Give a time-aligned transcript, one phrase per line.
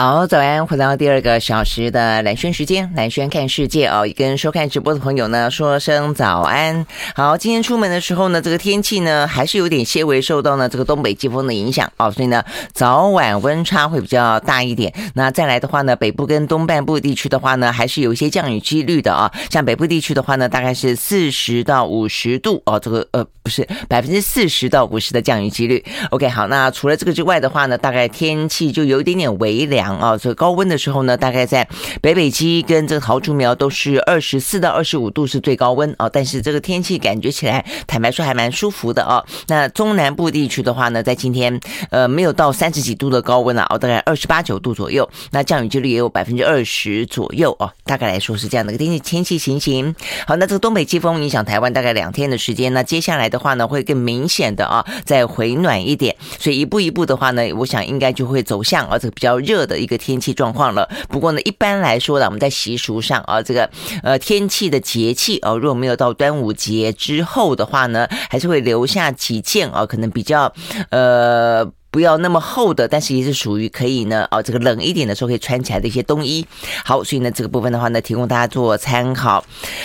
[0.00, 6.86] 好，早安，回到第二个小时的蓝轩时间，蓝轩看世界哦，也跟收看直播的朋友呢说声早安。
[7.16, 14.94] 好，今天出门的时候呢，这个天气呢还是有点些微受到呢这个东北季风的影响哦，所以呢早晚温差会比较大一点。
[15.14, 19.28] 那再来的话呢，北部跟东半部地区的话呢，还是有一些降雨几率的啊。
[19.50, 25.84] 像北部地区的话呢，大概是四十到五十度哦，这个呃不是百分之四十到五十的降雨几率。
[26.10, 29.87] OK，好，那除了这个之外的话呢，大概天气就有一点点微凉。
[29.96, 31.66] 啊，所以高温的时候呢，大概在
[32.00, 36.08] 北北基跟这个桃竹苗都是二十四到二十五度是最高温啊。
[36.08, 39.24] 但是这个天气感觉起来，坦白说还蛮舒服的啊。
[39.46, 45.08] 那中南部地区的话呢，在今天呃没有到三十几度的高温了啊，大概二十八九度左右。
[45.30, 47.72] 那降雨几率也有百分之二十左右啊。
[47.84, 49.94] 大概来说是这样的一个天气天气情形。
[50.26, 52.72] 好，那这个东北季风影响台湾大概两天的时间。
[52.72, 56.14] 那接下来的话呢，会更明显的啊，再回暖一点。
[56.38, 60.90] 所以一步一步的话呢，我想应该就会走向啊这个比较热的一个天气状况了。
[61.08, 63.70] 不过呢，一般来说呢，我们在习俗上啊，这个
[64.02, 70.52] 呃天气的节气啊，如果没有到端午节之后的话呢，还是会留下几件啊，可能比较
[70.90, 76.46] 呃不要那么厚的，但是也是属于可以呢哦，这个冷一点的时候可以穿起来的一些冬衣。
[76.84, 79.42] 好，所以呢这个部分的话呢，提供大家做参考。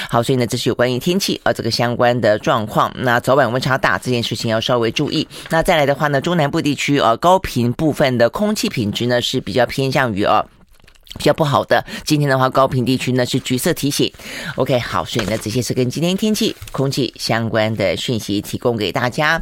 [0.10, 2.92] 好，所以呢这是有关于天气啊这个相关的状况。
[3.00, 5.28] 那早晚温差大这件事情要稍微注意。
[5.50, 10.46] 那再来的话呢，中南部地区啊高频部分的空气品质呢是比较偏向于啊。
[11.18, 14.12] 比较不好的，今天的话，高屏地区呢是橘色提醒。
[14.56, 19.42] OK，好，所以呢，这些是跟今天天气、空气相关的讯息提供给大家。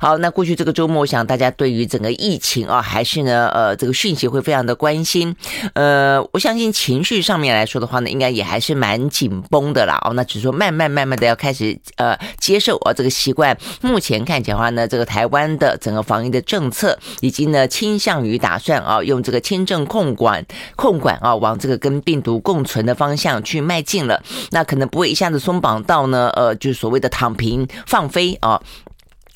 [0.00, 5.36] 好，那过去这个周末，我想大家对于整个疫情啊，还是呢，呃，这个讯息会非常的关心。
[5.74, 10.00] 呃，我相信情绪上面来说的话呢，应该也还是蛮紧绷的啦。
[10.04, 13.56] 哦，那只是说慢慢慢慢的要开始呃接受啊这个习惯。
[13.82, 20.44] 目前看起来的话呢，这个台湾的整个防疫的政策，已经呢倾向于打算啊用这个签证控管
[20.76, 21.09] 控管。
[21.20, 28.60] 啊，往这个跟病毒共存的方向去迈进了，那可能不会一下子松绑到呢，呃，就是所谓的躺平放飞啊。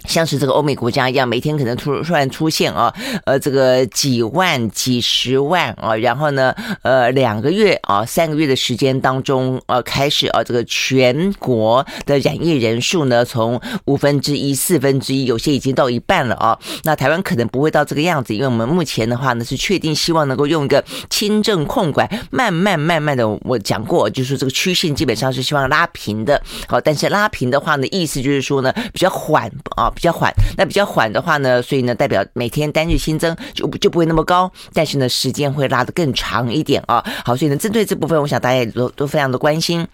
[0.07, 2.93] 像是这个欧美国家一样，每天可能突突然出现啊，
[3.25, 16.59] 呃，这个几万、几十万啊，然后呢，呃，两个月啊、三个月的时间当中，呃，开始啊，这个全国的染疫人数呢，从五分之一、四分之一，有些已经到一半了啊。
[16.85, 26.41] 那台湾可能不会到这个样子，因为我们目前的话呢，是确定希望能够用一个轻症控管，慢慢慢慢的，我讲过，就是这个曲线基本上是希望拉平的。
[26.69, 29.93] 好，但是拉平的话呢，意思就是说呢，比较缓啊。
[29.95, 37.05] 比较缓，那比较缓的话呢，所以呢，代表每天单日新增就就不会那么高，但是呢，时间会拉得更长一点啊。
[37.25, 39.87] 好，所以呢，针对这部分，我想大家也都都非常的关心。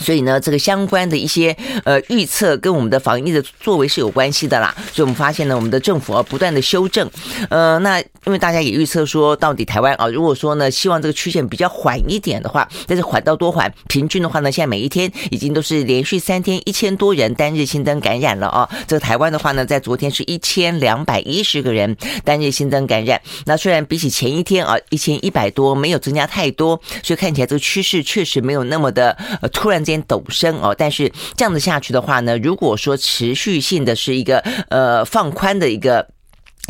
[0.00, 4.74] 所以呢，这个相关的一些呃预测跟我们的防疫的作为是有关系的啦。
[4.92, 7.08] 所以我们发现呢，我们的政府啊不断的修正。
[7.50, 13.72] 呃，那因为大家也预测说，到底台湾啊，如果说呢，希望这个曲线比较缓一点的话，但是缓到多缓？
[13.88, 18.68] 平均的话呢，现在每一天已经都是连续三天一千多人单日新增感染了啊。
[18.86, 21.94] 这个台湾的话呢，在昨天是一千两百一十个人
[22.24, 23.20] 单日新增感染。
[23.44, 29.10] 那虽然比起前一天啊一千一百多没有增加太多，所以看起来这个趋势确实没有那么的
[29.42, 29.81] 呃突然。
[29.82, 34.38] 间陡升哦，但是这样子下去的话呢，如果说持续性的是一个
[34.68, 36.08] 呃放宽的一个。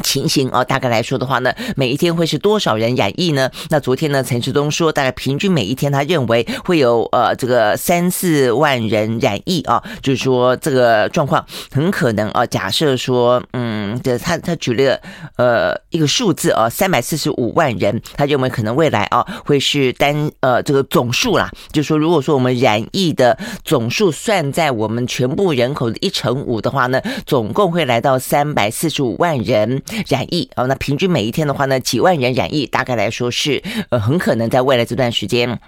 [0.02, 3.50] 情形啊，大概来说的话呢，每一天会是多少人染疫呢？
[3.68, 12.44] 那昨天呢，陈世东说，大概平均每一天，他认为会有呃这个三四万人染疫啊，就是说这个状况很可能啊。
[12.46, 14.98] 假设说，嗯，这他他举了
[15.36, 29.82] 呃一个数字啊，三百四十五万人，他认为可能未来啊会是单呃这个总数啦，就是说如果说我们染疫的总数算在我们全部人口的一成五的话呢，总共会来到三百四十五万人。
[30.08, 35.58] 染疫哦，那平均每一天的话呢，几万人染疫，大概来说是呃，很可能在未来这段时间。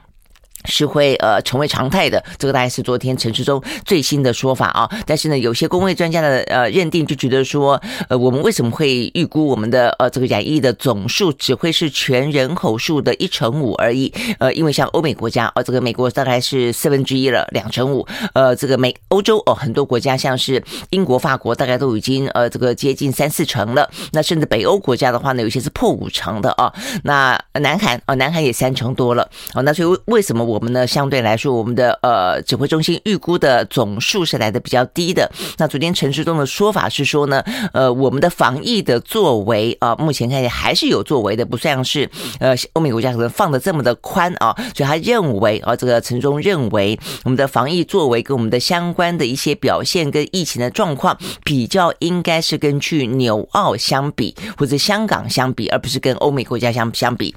[0.64, 4.88] 是会呃成为常态的，这个大概是昨天陈时中最新的说法啊。
[5.06, 14.12] 但是呢，有些公卫专家的呃认定就觉得说，呃，我们为什么会预估我们的呃这个染疫的总数只会是全人口数的一成五而已？
[14.38, 18.06] 呃，因为像欧美国家，呃，这个美国大概是四分之一了，两成五。
[18.32, 23.88] 呃，这个美欧洲哦，很多国家像是英国、法国，大概都已经呃这个接近三四成了。
[24.12, 26.72] 那甚至北欧国家的话呢，有些是破五成的啊。
[27.02, 29.28] 那南韩啊，南韩也三成多了。
[29.52, 30.53] 哦，那所以为什么我？
[30.54, 35.28] 我们呢，相对来说，我们的呃指挥中心预估的总数是来的比较低的。
[35.58, 37.42] 那昨天陈时中的说法是说呢，
[37.72, 42.08] 呃，我们的防疫的作为啊，目前看起来还是有作为的，不像是
[42.38, 44.54] 呃欧美国家可能放的这么的宽啊。
[44.74, 57.34] 所以他认为啊，这个陈时中认为我们的防疫作为跟我们的相关的一些表现跟疫情的状况比较应该是根据纽澳相比或者香港相比，而不是跟欧美国家相相比。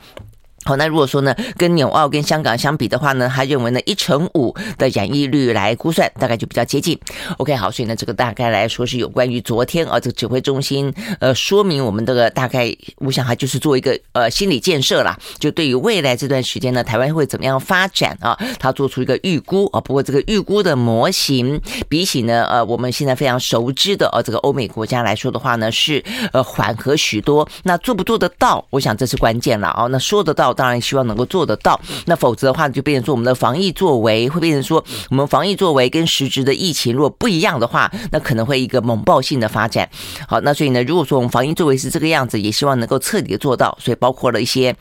[0.67, 6.99] 好，那如果说呢，跟纽澳跟香港相比的话呢，他认为呢，一成五的染疫率来估算，大概就比较接近。
[7.37, 19.79] OK，好，所以呢，这个大概来说是有关于昨天啊，这个指挥中心呃说明我们这个大概，我想还就是做一个呃心理建设啦，就对于未来这段时间呢，台湾会怎么样发展啊，他做出一个预估啊。
[19.79, 26.03] 不过这个预估的模型，比起呢呃我们现在非常熟知的呃这个欧美国家来说的话呢，是
[26.33, 27.47] 呃缓和许多。
[27.63, 28.65] 那做不做得到？
[28.69, 29.87] 我想这是关键了啊。
[29.87, 30.56] 那说得到。
[30.57, 39.87] 当然希望能够做得到，那否则的话就变成说我们的防疫作为会变成说我们防疫作为跟实质的疫情如果不一样的话，那可能会一个猛爆性的发展。
[40.27, 44.75] 好，那所以呢，如果说我们防疫作为是这个样子，也希望能够彻底的做到，所以包括了一些。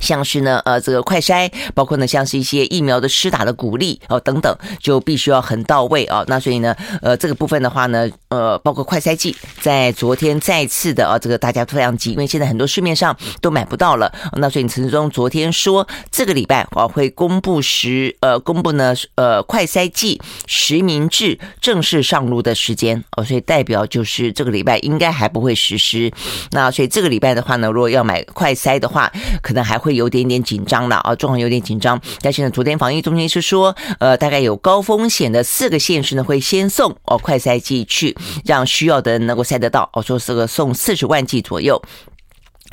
[0.00, 6.24] 像是呢，呃，这个快筛，包括呢，像是一些疫苗的施打的鼓励哦，等等，就必须要很到位啊。
[6.26, 14.12] 那所以呢，呃，这个部分的话呢，呃，包括快筛剂，在昨天再次的啊，这个大家非常急，因为现在很多市面上都买不到了。
[14.36, 26.10] 那所以陈志忠昨天说，这个礼拜啊会公布实，呃，公布呢，呃，快筛剂实名制正式上路的时间哦，所以代表就是这个礼拜应该还不会实施。
[26.50, 29.10] 那所以这个礼拜的话呢，如果要买快筛的话，
[29.42, 29.92] 可能还会。
[29.92, 32.00] 有点点紧张了啊，状况有点紧张。
[32.22, 39.88] 但是呢，昨天防疫中心是说，呃，大概有高风险的四个县市呢，会先送哦快筛剂去，让需要的人能够筛得到。
[39.92, 41.80] 哦，说这个送四十万剂左右。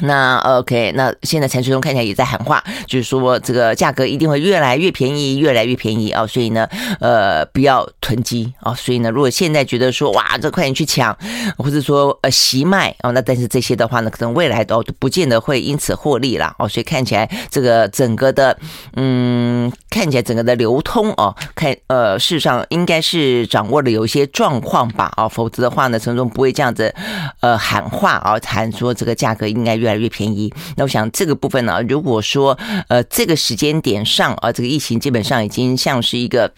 [0.02, 6.66] 那 OK，那现在陈时中看起来也在喊话，就是说这个价格一定会越来越便宜，越来越便宜啊，所以呢，
[7.02, 11.14] 呃，不要囤积啊，所以呢，如果现在觉得说哇，这快点去抢，
[11.58, 18.58] 或者说呃惜卖啊，那但是这些的话呢，可能未来都不见得会因此获利了哦，所以看起来这个整个的
[18.96, 26.96] 嗯，看起来整个的流通哦，看呃，事实上应该是掌握了有一些状况吧啊，否则的话呢，陈时中不会这样子
[27.42, 29.89] 呃喊话啊，谈说这个价格应该越。
[29.94, 32.58] 越来越便宜，那我想这个部分呢，如果说
[32.88, 36.52] 呃这个时间点上啊，这个疫情基本上已经像是一个。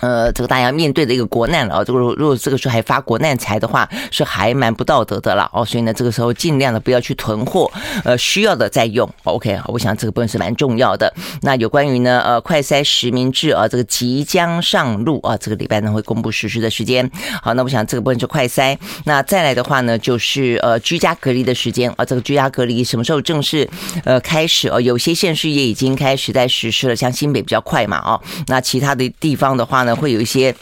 [0.00, 5.64] 呃，这个大家面对的一个国难了啊，这个如果这个时候还发国难财的话，是还蛮不道德的了哦。
[5.64, 7.70] 所以呢，这个时候尽量的不要去囤货，
[8.04, 9.08] 呃，需要的再用。
[9.24, 11.12] OK，我想这个部分是蛮重要的。
[11.42, 17.10] 那有关于呢，呃，快筛实名制啊，这个即将上路啊，这个礼拜呢会公布实施的时间。
[17.42, 18.76] 好，那我想这个部分是快筛。
[19.04, 23.68] 那再来的话呢，就是呃居家隔离的时间啊，这个居家隔离什么时候正式
[24.04, 24.80] 呃开始啊？
[24.80, 29.87] 有些县市也已经开始在实施了，像新北比较快嘛啊，那其他的地方的话呢？
[29.94, 30.54] 会有一些。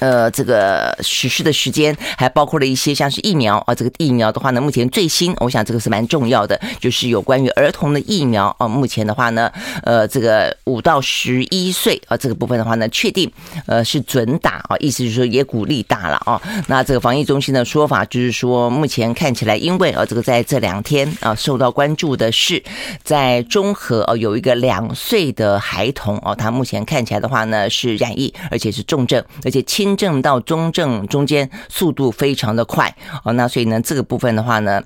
[0.00, 8.66] 呃，这个实施的时间还包括了一些像是疫苗啊，这个疫苗的话呢，目前最新，我想这个是蛮重要的，就是有关于儿童的疫苗啊。
[8.66, 9.52] 目前的话呢，
[9.82, 13.30] 呃，这个五到十一岁啊，这个部分的话呢，确定
[13.66, 16.40] 呃是准打啊，意思就是说也鼓励打了啊。
[16.66, 22.62] 那这个防疫中心的说法就是说，目前看起来，因为啊，这个在这两天啊受到关注的是
[23.04, 29.89] 在中和哦有一个两岁的孩童哦，他目前看起来的话呢是染疫，而且是重症，而且轻。
[29.96, 32.94] 正到中正中间速度非常的快
[33.24, 34.82] 哦，那所以呢，这个部分的话呢。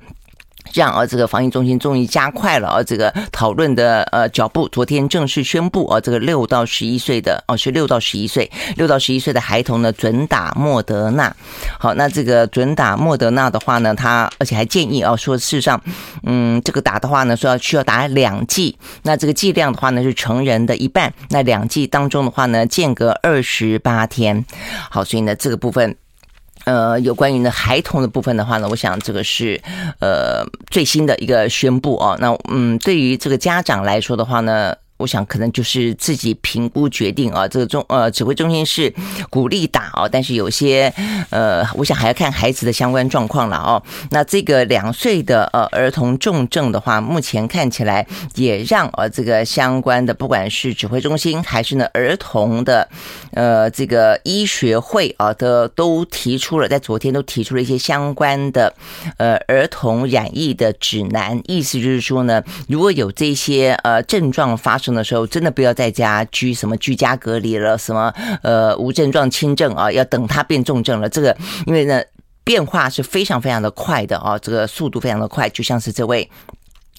[0.72, 4.68] 让啊，这个防疫中心终于加快了啊，这个讨论的呃脚步。
[4.68, 11.34] 昨天正式宣布啊，这个六到十一岁的哦，是六到十一岁，六到十一岁的孩童呢，准打莫德纳。
[11.78, 15.80] 好，那这个准打莫德纳的话呢，他而且还建议啊，说事实上，
[16.24, 18.76] 嗯，这个打的话呢，说要需要打两剂。
[19.02, 21.12] 那这个剂量的话呢，是成人的一半。
[21.30, 24.44] 那两剂当中的话呢，间隔二十八天。
[24.90, 25.96] 好，所以呢，这个部分。
[26.64, 29.60] 呃，有关于呢孩童的部分的话呢，我想这个是
[30.00, 32.16] 呃最新的一个宣布啊。
[32.18, 34.74] 那嗯，对于这个家长来说的话呢。
[34.96, 38.94] 我想可能就是自己评估决定啊，这个中呃指挥中心是
[39.28, 40.92] 鼓励打哦，但是有些
[41.30, 43.82] 呃，我想还要看孩子的相关状况了哦。
[44.10, 52.88] 那这个两岁的呃儿童重症的话，目前看起来也让呃这个相关的不管是指挥中心还是呢儿童的
[53.32, 58.72] 呃这个医学会啊的都提出了，在昨天都提出了一些相关的
[59.16, 64.83] 呃儿童染疫的指南，意思就是说呢，如果有这些呃症状发生。
[64.84, 68.12] 生的时候，真的不要在家居什么居家隔离了，什么
[68.42, 71.08] 呃无症状轻症啊，要等它变重症了。
[71.08, 71.34] 这个
[71.66, 72.02] 因为呢
[72.44, 76.28] 变化是非常非常的快的啊，这个速度非常的快，就像是这位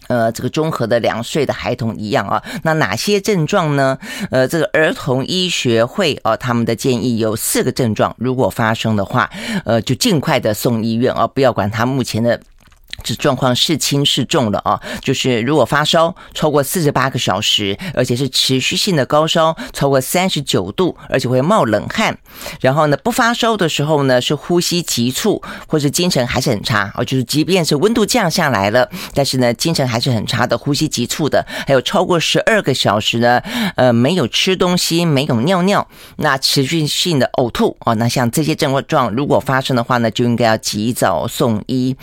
[0.08, 2.42] 呃这个中和的两岁的孩童一样啊。
[2.64, 3.98] 那哪些症状呢？
[4.32, 9.30] 呃，这个儿童医学会啊，他们的建议有四个症状，如果发生的话，
[9.66, 12.42] 呃，就尽快的送医院啊，不要管他目前的。
[13.06, 14.82] 这状况是轻是重了啊？
[15.00, 22.18] 就是如果发烧超过四十八个小时，而且是持续性的高烧超过三十九度，而且会冒冷汗，
[22.60, 27.06] 然后呢不发烧的时候呢是呼吸急促，或是精神还是很差哦？
[27.06, 33.40] 就是即便是温度降下来了，但是呢精神还是很差的，呼吸急促的，还有超过十二个小时呢，
[33.76, 41.96] 呃没有吃东西，没有尿尿，那持续性的呕吐哦，那像这些症状如果发生的话呢，就应该要及早送医。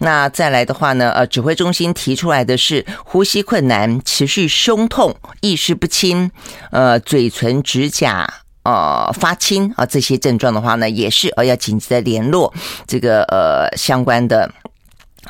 [0.00, 6.32] 那在再来的话呢，呃，指挥中心提出来的是呼吸困难、持续胸痛、意识不清，
[6.72, 8.28] 呃，嘴唇、指甲
[8.64, 12.52] 呃发青啊，这些症状的话呢，也是呃要紧急的联络
[12.88, 14.50] 这个呃相关的。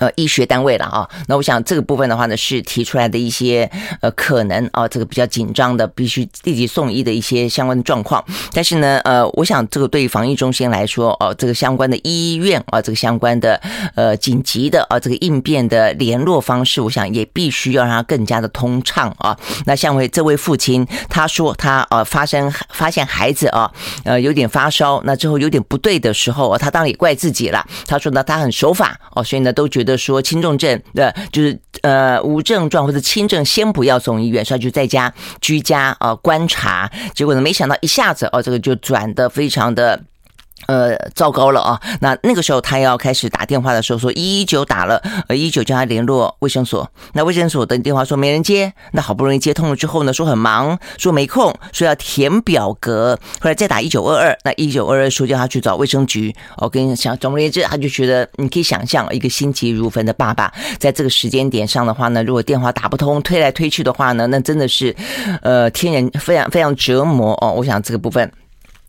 [0.02, 8.24] 呃，医学单位了啊，那我想这个部分的话呢，是提出来的一些呃可能啊，这个比较紧张的，必须立即送医的一些相关的状况。
[8.52, 13.60] 但是呢，呃，我想这个对于防疫中心来说，哦、这个相关的医院啊，这个相关的
[13.94, 19.38] 呃紧急的啊，这个应变的联络方式，我想也必须要让它更加的通畅啊。
[19.66, 23.70] 那像为这位父亲，他说他呃发生发现孩子啊，
[24.02, 27.64] 呃有点发烧，那之后有点不对的时候，他当然也怪自己了。
[27.86, 29.91] 他说呢，他很守法哦，所以呢都觉得。
[29.96, 36.90] 说轻重症的，就是呃无症状或者轻症，先不要送医院，所以就在家居家啊、观察。
[37.14, 40.02] 结果呢，没想到一下子哦，这个就转的非常的。
[40.66, 41.80] 呃，糟糕了啊！
[42.00, 46.88] 那那个时候他要开始打电话的时候，说一一九打了，呃，一九叫他联络卫生所。
[47.14, 56.34] 那卫生所的电话说没人接，那好不容易接通了之后呢，说很忙，说没空，说要填表格，后来再打一九二二，那一九二二说叫他去找卫生局。
[56.58, 64.94] 我跟你讲，总而言之，他就觉得你可以想象，一个心急如焚的爸爸，在这个时间点上的话呢，如果电话打不通，推来推去的话呢，那真的是
[65.42, 67.52] 呃，天人非常非常折磨哦。
[67.56, 68.30] 我想这个部分。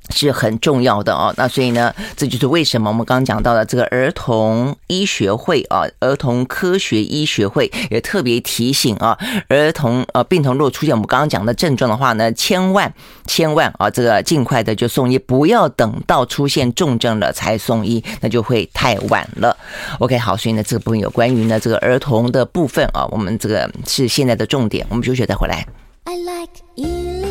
[0.10, 9.18] 是很重要的哦，那所以呢，这就是为什么我们刚刚讲到的这个儿童医学会啊，儿童科学医学会也特别提醒啊，
[9.48, 12.94] 儿童呃病童如果出现我们刚刚讲的症状的话呢，千万
[13.26, 19.56] 千万啊，这个尽快的就送医，不要等到出现重症了才送医，那就会太晚了。
[20.00, 25.66] OK，好，所以呢，这个部分有关于呢这个儿童的部分啊，我们这个是现在的重点，我们休息再回来。
[26.06, 27.23] I like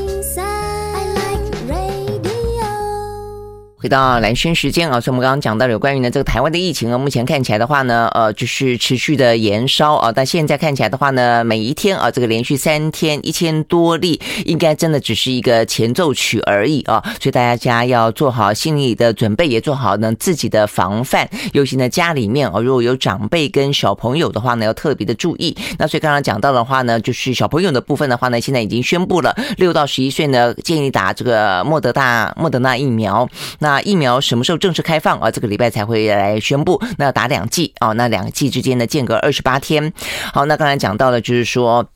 [3.83, 25.57] 回到蓝轩时间啊，所以我们刚刚讲到有关于呢这个台湾的疫情啊，目前看起来的话呢，呃，就是持续的延烧啊，但现在看起来的话呢，每一天啊，这个连续三天一千多例，应该真的只是一个前奏曲而已啊，所以大家要做好心理的准备，也做好呢自己的防范，尤其呢家里面啊，如果有长辈跟小朋友的话呢，要特别的注意。
[25.77, 33.72] 那所以刚刚讲到的话呢，就是小朋友的部分的话呢，现在已经宣布了，六到十一岁呢，建议打这个莫德纳莫德纳疫苗，那。
[33.73, 35.31] 啊疫苗什么时候正式开放啊？
[35.31, 36.81] 这个礼拜才会来宣布。
[36.99, 39.93] 那要打两剂啊，那两剂之间的间隔二十八天。
[40.33, 41.89] 好，那刚才讲到了就是说。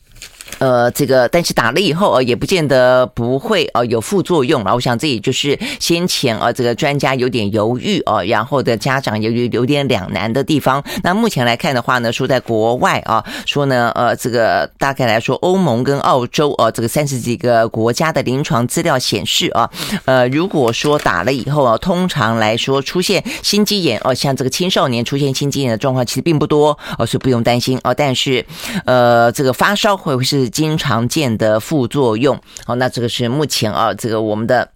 [0.59, 4.75] 呃，这个但是打了以后呃，也不见得不会呃有副作用了。
[4.75, 10.83] 我想这也就是先前啊，这个专家有点犹豫啊，然后的家长有有有点两难的地方。
[11.03, 19.69] 那目前来看的话呢，说在国外啊，说呢，呃，这个大概来说，欧盟跟澳洲啊，这个三十几个国家的临床资料显示啊，
[20.05, 27.93] 呃，如果说打了以后啊，通常来说出现心肌炎哦，像这个青少年出现心肌炎的状况其实并不多哦，所以不用担心哦。
[27.93, 28.45] 但是
[28.85, 30.36] 呃，这个发烧会不会是？
[30.41, 34.69] 是经常见的副作用，好，那这个是目前啊，这个我们的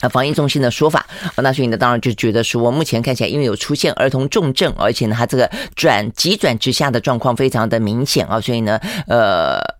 [0.00, 9.73] 啊防疫中心的说法，那所以呢，当然就觉得说，目前看起来，因为有出现儿童重症，而且呢，他这个转急转直下的状况非常的明显啊，所以呢，呃。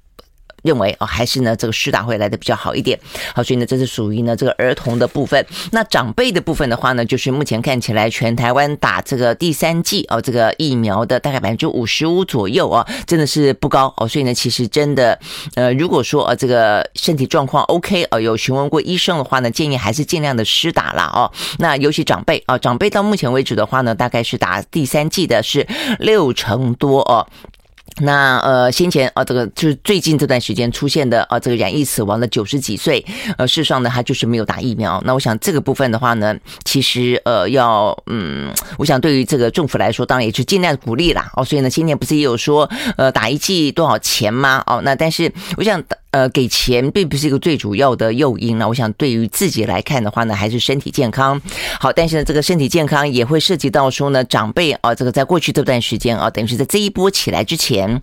[0.65, 2.99] 认为哦，还是呢这个施打会来的比较好一点。
[3.35, 5.47] 好，所以呢，这是属于呢这个儿童的部分。
[5.71, 14.09] 那长辈的部分的话呢，就是目前看起来全台湾打这个第三剂哦，这个疫苗的大概百分之五十五左右啊，真的是不高哦。
[14.09, 15.19] 所以呢，其实真的
[15.55, 21.31] 呃，如果说呃这个身体状况 OK 啊，有询问过医生的话呢，建议还是尽量的施打了哦。
[21.59, 25.67] 那尤其长辈啊，长辈到目前为止的话呢，大概是打第三剂的是
[25.99, 27.27] 六成多哦。
[28.01, 33.05] 那呃，先前啊，这个就是最近这段时间出现的啊，这个染疫死亡的九十几岁，
[33.39, 35.01] 呃，事实上呢，他就是没有打疫苗。
[35.05, 41.31] 那我想这个部分的话呢，其实呃，要嗯，我想对于这个政府来说，当然也是尽量鼓励啦。
[41.35, 44.63] 哦，所以呢，今年不是也有说呃，打一剂多少钱吗？
[44.67, 45.97] 哦，那但是我想打。
[46.15, 48.69] 呃，给钱并不是一个最主要的诱因了。
[48.69, 51.43] 我想，对于自己来看的话呢，还是身体健康
[51.81, 51.93] 好。
[51.93, 58.01] 但是呢，这个身体健康也会涉及到说呢，长辈啊，这个在过去这段时间啊，等于是在这一波起来之前。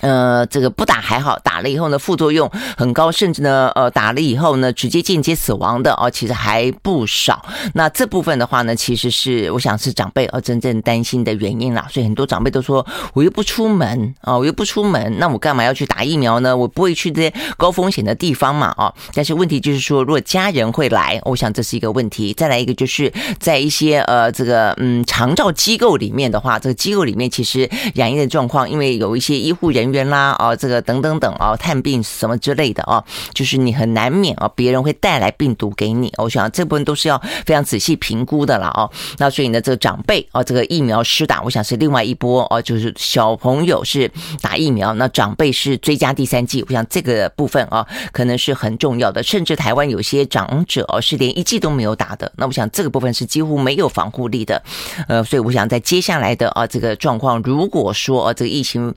[0.00, 7.44] 呃，这个不打还好，打了以后呢，副作用很高，甚至呢，呃，打了以后呢，直接间接死亡的哦，其实还不少。
[7.74, 11.86] 那这部分的话呢，其实是我想是长辈哦真正担心的原因啦。
[11.90, 16.56] 所以很多长辈都说，我又不出门啊，我又不出门，那我干嘛要去打疫苗呢？
[16.56, 18.92] 我不会去这些高风险的地方嘛，哦。
[19.14, 22.34] 但是问题就是说，如果家人会来，我想这是一个问题。
[22.34, 29.96] 再来一个就是在一些呃这个嗯长照机构里面的话，这个机构里面其实染疫的状况，因为有一些医护人人。
[29.96, 33.02] 员啦，哦，这个等等等哦，探病什么之类的哦，
[33.32, 36.12] 就是你很难免哦，别人会带来病毒给你。
[36.18, 38.90] 我想这部分都是要非常仔细评估的了哦。
[39.16, 44.10] 那所以呢，这个长辈哦，这个疫苗施打，我想是另外一波哦，就是小朋友是
[44.42, 46.62] 打疫苗，那长辈是追加第三剂。
[46.68, 49.22] 我想这个部分啊，可能是很重要的。
[49.22, 52.30] 甚至台湾有些长者哦，是连一剂都没有打的。
[52.36, 54.62] 那我想这个部分是几乎没有防护力的。
[55.08, 58.94] 呃，所以我想在接下来的啊这个状况，如果说啊这个疫情。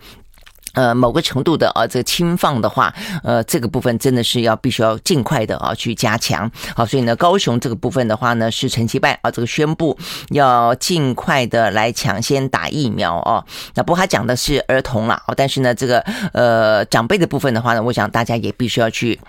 [0.80, 6.50] 呃，某个程度的啊，这个轻放的话，呃，这个部分真的是要必须要尽快的啊去加强。
[6.74, 9.98] 好，所以呢，高雄这个部分的话呢，是陈其迈啊，这个宣布
[10.30, 13.44] 要尽快的来抢先打疫苗哦。
[13.76, 16.00] 那不过他讲的是儿童啦，哦，但是呢，这个
[16.32, 19.20] 呃长辈的部分的话呢，我想大家也必须要去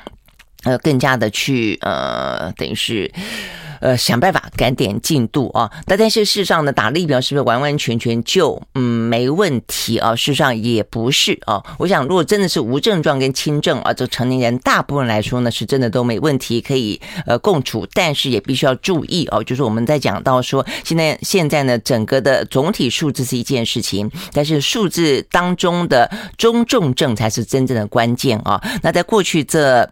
[0.64, 3.10] 呃更加的去呃，等于是。
[3.80, 5.70] 呃，想办法赶点进度啊！
[5.86, 10.14] 那但是事实上呢，打疫苗是不是完完全全就嗯没问题啊？
[10.14, 11.62] 事实上也不是啊。
[11.78, 17.88] 我想，如果真的是无症状跟轻症啊，这成年人大部分来说呢，是真的都没问题，可以呃共处。
[17.94, 28.62] 但是也必须要注意哦，就是我们在讲到说，现在现在呢，整个的总体数字是一件事情，但是数字当中的中重症才是真正的关键啊。
[28.82, 29.90] 那在过去这。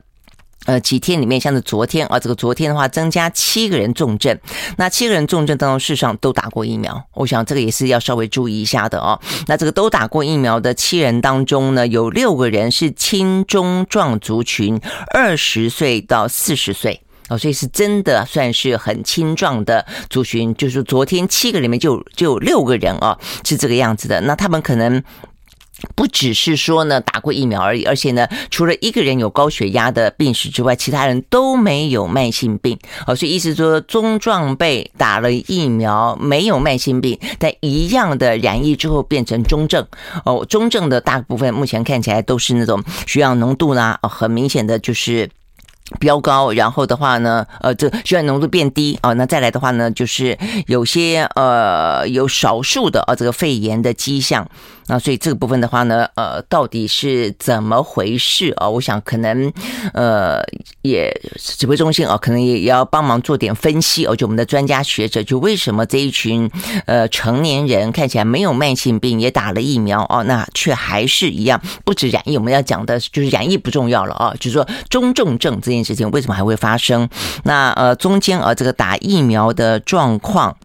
[0.66, 4.38] 呃，几天里面，像是昨天啊，这个昨天的话，增加七个人重症。
[4.76, 7.02] 那七个人重症当中，事实上都打过疫苗。
[7.14, 9.18] 我想这个也是要稍微注意一下的哦。
[9.46, 14.78] 那这个都打过疫苗的七人当中呢，有六个人是轻中壮族群，
[15.14, 20.54] 二十岁到四十岁哦，所以是真的算是很轻壮的族群。
[20.54, 24.20] 就是昨天七个里面就就有六个人哦，是这个样子的。
[24.22, 25.02] 那他们可能。
[25.94, 32.78] 不只是说呢打过疫苗而已，而且呢，除了一个人有高血压的病史之外，其他人都没有慢性病。
[33.06, 39.86] 哦，所以意思说中壮辈打了疫苗没有慢性病，但一样的染疫之后变成中症。
[40.24, 45.30] 哦，中症的大部分目前看起来都是那种血氧浓度呢，很明显的就是
[46.00, 54.48] 飙高，然后的话呢，呃，这血氧浓度变低啊，那再来的话呢，就是有些呃有少数的啊这个肺炎的迹象。
[54.88, 58.68] 那所以这个部分的话呢，呃，到底是怎么回事啊？
[58.68, 59.52] 我想可能，
[59.92, 60.42] 呃，
[60.82, 64.16] 也指挥中心啊，可能也要帮忙做点分析哦。
[64.16, 66.50] 就我们的专家学者，就为什么这一群
[66.86, 72.38] 呃成年人看起来没有慢性病，也打了疫苗哦，那却还是一样不止染疫。
[72.38, 77.08] 我们要讲的就是染疫不重要了啊，就是说中重症这件事情为什么还会发生？
[77.44, 80.56] 那呃中间啊这个打疫苗的状况。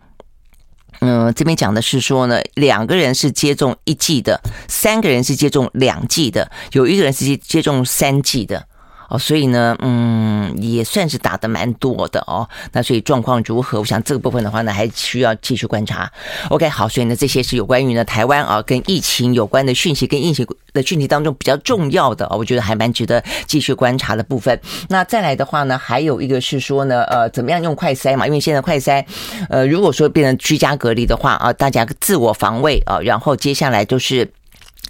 [1.06, 8.66] 嗯，这边讲的是说呢，两个人是接种一剂的，三个人是接种两剂的，有一个人是接接种三剂的。
[9.13, 12.49] 哦，所以呢，嗯，也算是打得蛮多的哦。
[12.71, 13.78] 那所以状况如何？
[13.80, 16.12] 我想这个部分的话呢，还需要继续观察。
[16.49, 24.60] OK，好，所以呢，这些是有关于呢台湾啊跟疫情有关的讯息，跟疫情的讯息当中比较重要的，我觉得还蛮值得继续观察的部分。
[24.89, 28.26] 那再来的话呢，还有一个是说呢，呃，怎么样用快筛嘛？
[28.26, 29.06] 因为现在快筛，
[29.47, 34.28] 呃，如果说变成居家隔离的话啊，大家自我防卫啊，然后接下来就是。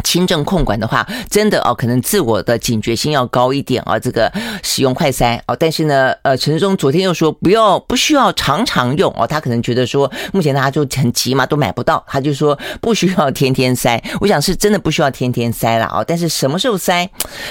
[0.03, 3.99] 轻症控管的话，真的哦，可能自我的警觉性要高一点啊。
[3.99, 4.31] 这个
[4.63, 9.27] 使用快筛哦，但是呢，呃，陈时中昨天又说不要，不需要常常用哦。
[9.27, 14.01] 他可能觉得说，目前大家就很急嘛，都买不到，他就说不需要天天塞。
[14.19, 16.03] 我想是真的不需要天天塞了啊。
[16.05, 17.07] 但是什么时候塞？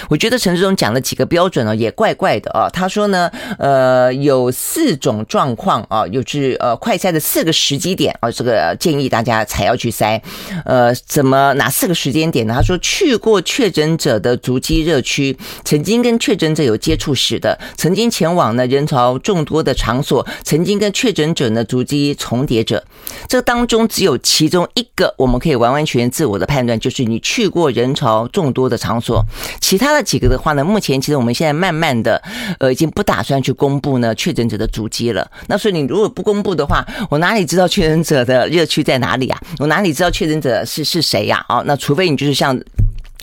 [0.09, 2.69] 我觉得陈时中讲了几个标准哦，也怪怪的啊。
[2.71, 10.21] 他说呢，呃，有四种状况啊，就是呃，快筛的四个时机点啊，这个建议大家才要去塞。
[10.65, 12.55] 呃，怎么哪四个时间点呢？
[12.57, 22.83] 他说，去过确诊者的足迹热区，曾经跟确诊者有接触史的，曾经前往呢人潮众多的场所，曾经跟确诊者呢足迹重叠者，
[23.29, 29.23] 这当中只有其中一个我们可以完完全全自我的判断，就是你去过人潮众多的场所。
[29.61, 32.23] 其他的几个的话呢，目前其实我们现在慢慢的，
[32.59, 35.31] 呃，已经不打算去公布呢确诊者的足迹了。
[35.49, 39.39] 那所以你如果不公布的话，我哪里知道确诊者的热区在哪里啊？
[39.59, 41.45] 我哪里知道确诊者是是谁呀？
[41.51, 42.59] 哦，那除非你就是像。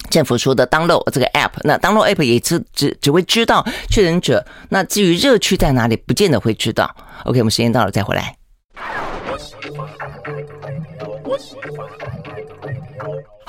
[0.09, 6.89] 政府说的 download 这个 app，那 download app 也只只只会知道确诊者，那至于热区在哪里，不见得会知道。
[7.25, 8.35] OK，我们时间到了，再回来。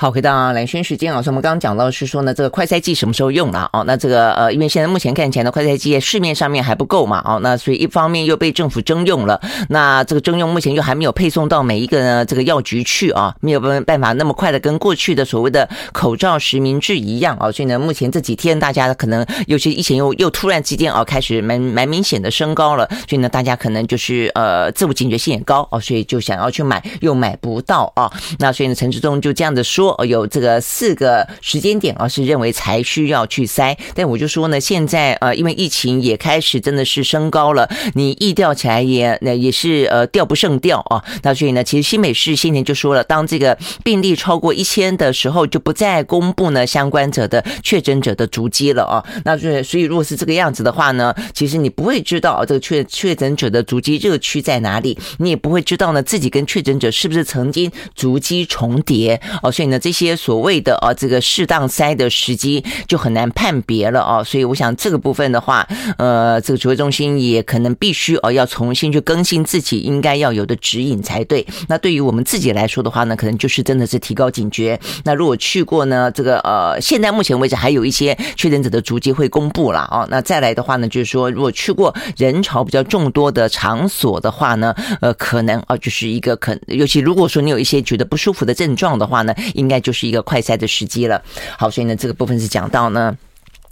[0.01, 3.83] 好，回到蓝轩时间啊，所以我们刚刚讲到是说呢，这个快筛剂什么时候用了哦？
[3.85, 29.90] 那这个呃，因为现在目前看起来呢，快筛剂市面上面还不够嘛，哦，那所以一方面又被政府征用了，那这个征用目前又还没有配送到每一个呢这个药局去啊，没有办办法那么快的跟过去的所谓的口罩实名制一样啊，所以呢，目前这几天大家可能尤其疫情又又突然之间啊开始蛮蛮明显的升高了，所以呢，大家可能就是呃自我警觉性也高哦，所以就想要去买又买不到啊，那所以呢，陈志忠就这样子说。
[30.07, 33.77] 有这个四个时间点啊，是认为才需要去筛。
[33.93, 41.03] 但我就说呢，现在呃，因为疫情也开始真的是升高了，你疫调起来也那也是呃调不胜调啊。
[41.23, 49.03] 那所以呢，其实新北市先前就说了，当这个病例超过一千的时候，就不再公布呢相关者的确诊者的足迹了啊。
[49.25, 59.51] 那所以所以如果是这个样子的话呢，其实你不会知道这个确确诊者的足迹热区在哪里，你也不会知道呢自己跟确诊者是不是曾经足迹重叠哦。
[59.51, 59.80] 所以呢。
[59.81, 65.67] 这些所谓的啊，这个适当塞的时机就很难判别了啊，所以我想这个部分的话，
[65.97, 71.45] 呃，这个指挥中心也可能必须哦，要重新去更新自己应该要有的指引才对。
[71.67, 74.79] 那对于我们自己来说的话呢，可能就是真的是提高警觉。
[75.03, 80.07] 那如果去过呢，这个呃，现在目前为止还有一些确诊者的足迹会公布了啊。
[80.09, 91.21] 那再来的话呢，就是说如果去过人潮比较众多的场所的话呢，呃，可能啊，就是一个可，尤其如果说你有一些觉得不舒服的症状的话呢，应该就是一个快赛的时机了。
[91.57, 93.15] 好，所以呢，这个部分是讲到呢。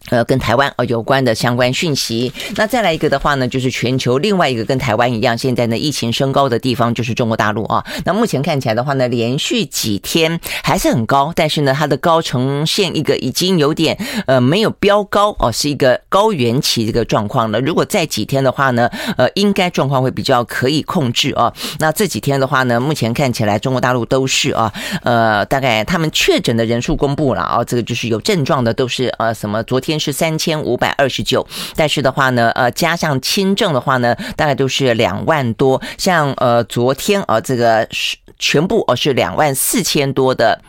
[0.09, 2.31] 呃，跟台湾呃有关的相关讯息。
[2.55, 7.85] 那再来一个的话呢，就是全球另外一个跟台湾一样，现在呢疫情升高的地方就是中国大陆啊。
[8.05, 17.59] 那目前看起来的话呢，连续几天还是很高，但是呢，它的高呈现一个已经有点呃没有飙高哦，是一个高原期这个状况了。
[17.59, 21.53] 如果再几天的话呢，呃，应该状况会比较可以控制啊。
[21.77, 29.98] 那这几天的话呢，目前看起来中国大陆都是啊，呃，大概他们确诊的人数公布了啊，这个就是有症状的都是呃什么昨天。
[29.99, 35.81] 是三千五百二十九，但是的话呢，呃，加上轻症的话呢，大概都是两万多。
[35.97, 40.61] 像呃，昨天啊，这个是全部哦是两万四千多的。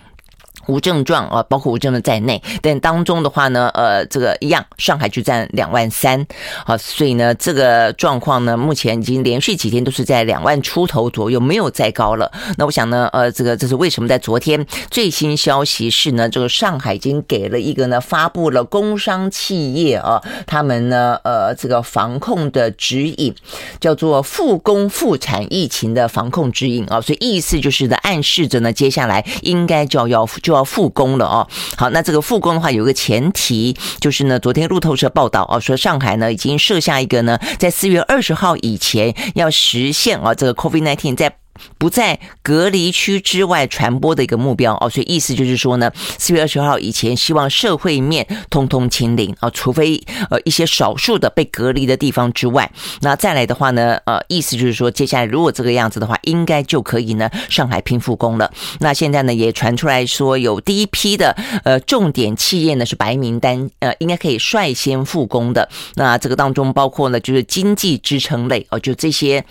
[0.70, 6.24] 无症状啊，包括无症状在内，但当中的话呢，呃，这个一样，上海就占两万三，
[6.64, 12.30] 啊，所以呢，这个状况呢，目前已经连续几天都是在两万出头左右，没有再高了。
[12.56, 14.08] 那我想呢，呃，这个这是为什么？
[14.08, 23.34] 在昨天最新消息是呢，这个上海已经给了一个呢，发布了工商企业啊，他们呢，呃，这个防控的指引，
[23.80, 30.59] 叫做复工复产疫情的防控指引啊，所以意思就是呢，暗示着呢，接下来应该就要就要。
[30.64, 41.36] 复工了哦，好，那这个复工的话，有个前提，就是呢，昨天路透社报道哦，说上海呢已经设下一个呢，在四月二十号以前要实现啊，这个 COVID nineteen 在。
[41.78, 52.70] 不在隔离区之外传播的一个目标哦，所以意思就是说呢，四月二十号以前，希望社会面通通清零啊，除非呃一些少数的被隔离的地方之外，
[53.00, 58.52] 那再来的话呢，呃，意思就是说，接下来如果这个样子的话，应该就可以呢，上海拼复工了。
[58.80, 65.68] 那现在呢，也传出来说，有第一批的呃重点企业呢是白名单，呃，应该可以率先复工的。
[65.94, 69.44] 那这个当中包括呢，就是经济支撑类哦，就这些。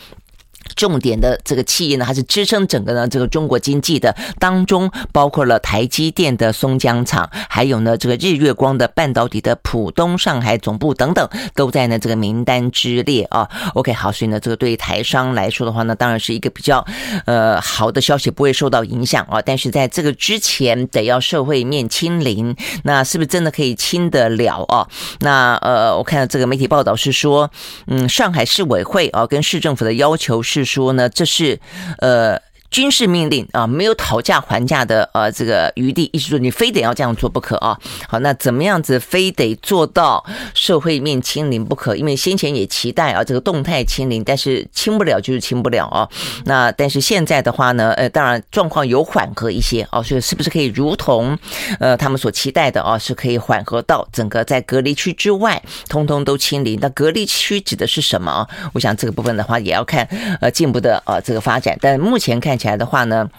[0.80, 13.50] 重点的这个企业呢，还是支撑整个呢这个中国经济的当中，包括了台积电的松江厂，还有呢这个日月光的半导体的浦东上海总部等等，都在呢这个名单之列啊。
[13.74, 16.86] OK，好，所以呢这个对于台商来说的话呢，当然是一个比较
[17.26, 19.42] 呃好的消息，不会受到影响啊。
[19.42, 24.88] 但是在这个之前，得要社会面清零，那是不是真的可以清得了啊？
[25.20, 27.52] 那呃，我看到这个媒体报道是说，
[27.88, 30.69] 嗯，上海市委会啊跟市政府的要求是。
[30.70, 31.60] 说呢，这是
[32.00, 32.49] 呃。
[32.72, 37.76] 军事命令啊，没有讨价还价的呃这个余地，意思说你非得要这样做不可啊。
[38.08, 41.96] 好，那怎么样子非得做到社会面清零不可？
[41.96, 46.08] 因为先前也期待啊这个动态清零，但是清不了就是清不了啊。
[46.46, 51.36] 那但是现在的话呢，呃，当然状况有缓和一些啊，所以是不是可以如同
[51.80, 56.78] 呃他们所期待的啊，是可以缓和到整个在隔离区之外，通通都清零？
[56.80, 58.48] 那隔离区指的是什么啊？
[58.74, 60.08] 我想这个部分的话也要看
[60.40, 62.59] 呃进一步的呃这个发展，但目前看。
[62.60, 63.30] 起来的话呢，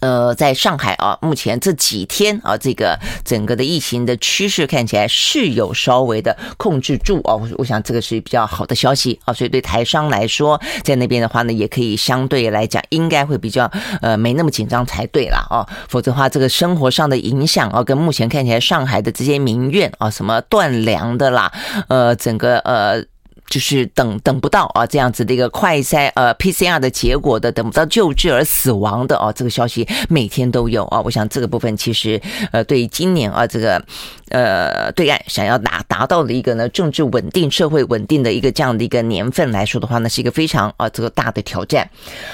[0.00, 21.50] 呃，在上海啊，目前这几天啊，这个整个的疫情的趋势看起来是有稍微的控制住啊，我想这个是比较好的消息啊，所以对台商来说，在那边的话呢，也可以相对来讲应该会比较呃没那么紧张才对啦啊，否则的话这个生活上的影响啊，跟目前看起来上海的这些民怨啊，什么断粮的啦，
[21.88, 23.04] 呃，整个呃。
[23.48, 31.00] 就是等等不到啊这样子的一个快筛呃 PCR 的结果的，等不到救治而死亡的哦，这个消息每天都有啊。
[31.00, 32.20] 我想这个部分其实
[32.52, 33.82] 呃对于今年啊这个
[34.30, 41.88] 呃对岸想要达达到的一个呢政治稳定、社会稳定的一个这样的一个年份来说的话呢，是一个非常啊这个大的挑战。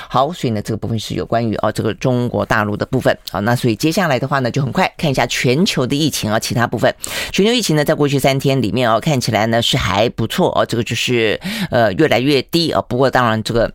[0.08, 3.16] 好，所以呢这个部分是有关于啊这个中国大陆的部分。
[3.30, 6.94] 啊，那所以接下来的话呢就很快看一下全球的疫情啊，其他部分
[7.30, 12.80] 全球疫情呢在过去三天里面啊看起来呢是还不错哦，这个就是是呃越来越低啊。
[12.82, 13.72] 不过当然这个。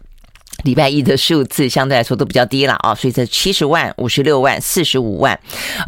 [0.64, 5.40] 礼拜一的数字相对来说都比较低了啊，所以这七十万、五十六万、四十五万，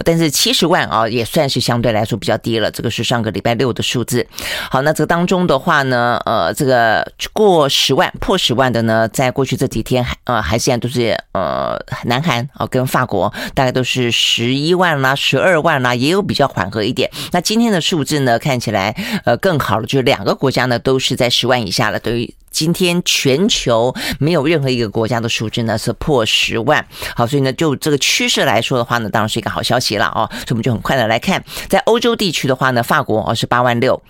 [0.05, 2.69] 但是七十万啊也算是相对来说比较低了。
[2.69, 4.25] 这个是上个礼拜六的数字。
[4.69, 17.09] 好，那这当中的话呢，呃，这个过十万、破十万的呢，在过去这几天还呃还是一样都是呃南韩啊跟法国，大概都是十一万啦、十二万啦，也有比较缓和一点。
[17.31, 22.33] 那今天的数字呢，看起来呃更好了，就是两个国家呢都是在十万以下了，对于。
[22.51, 26.85] 今天全球没有任何一个国家的数字呢是破十万，
[27.15, 30.29] 好，所以呢就这个趋势来说的话呢，当然是一个好消息了哦。
[30.31, 34.01] 所以我们就很快的来看，在欧洲地区的话呢，法国哦是八万六。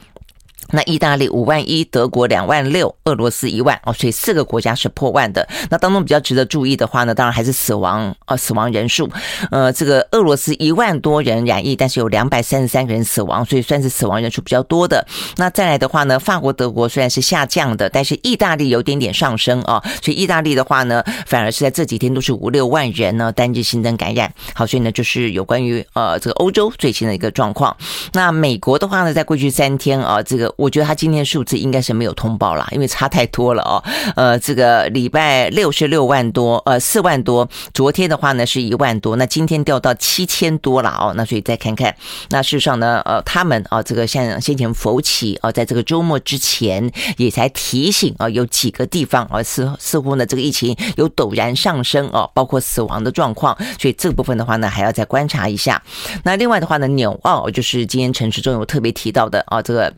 [0.72, 5.48] 那意大利五万一，德国两万六，俄罗斯一万哦，所以四个国家是破万的。
[5.70, 9.10] 那当中比较值得注意的话呢，当然还是死亡啊，死亡人数。
[9.50, 15.06] 呃，这个俄罗斯一万多人染疫，但是有两百三十三人死亡，所以算是死亡人数比较多的。
[15.38, 24.32] 那再来的话呢，法国、德国虽然是下降的，但是意大利有点点上升啊，所以意大利的话呢，反而是在这几天都是五六万人呢单日新增感染。
[24.54, 27.76] 好，所以呢就是有关于呃这个欧洲最新的一个状况。
[28.14, 30.54] 那美国的话呢，在过去三天啊，这个。
[30.60, 33.82] 我觉得他今天数字应该是没有通报啦，因为差太多了哦。
[34.16, 37.48] 呃，这个礼拜六是六万多，呃，四万多。
[37.74, 41.14] 昨天的话呢是一万多，那今天掉到七千多了哦。
[41.16, 41.96] 那所以再看看，
[42.30, 53.58] 那事实上呢，呃，他们啊，这个像先前佛奇啊，在这个周末之前也才提醒啊，有几个地方啊，似似乎呢这个疫情有陡然上升哦，包括死亡的状况。
[53.80, 55.82] 所以这部分的话呢，还要再观察一下。
[56.24, 59.94] 那另外的话呢，纽澳就是今天陈时中有特别提到的啊，这个。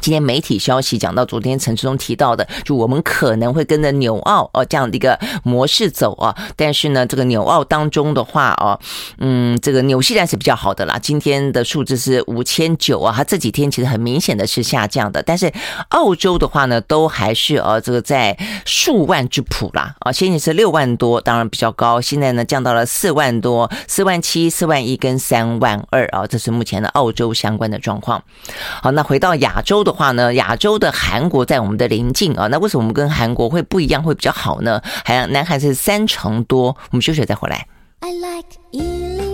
[0.00, 6.36] 今天媒体消息讲到，昨天陈志忠提到的，就我们可能会跟着纽澳哦这样的一个模式走啊。
[6.54, 8.78] 但是呢，这个纽澳当中的话哦，
[9.18, 10.98] 嗯，这个纽西兰是比较好的啦。
[11.00, 15.22] 今天的数字是五千九啊，它这几天其实很明显的是下降的。
[15.22, 15.50] 但是
[15.88, 28.22] 澳洲的话呢，都还是呃这个在数万之谱啦啊，先前是六万多，当然比较高，现在呢降到了四万多，四万七、四万一跟三万二啊，这是目前的澳洲相关的状况。
[28.82, 29.85] 好，那回到亚洲。
[29.86, 34.82] 的话呢，亚洲的韩国在我们的邻近啊，那为什么我们跟韩国会不一样，会比较好呢？
[35.04, 37.66] 还南韩是三成多，我们休息再回来。
[38.00, 39.25] I like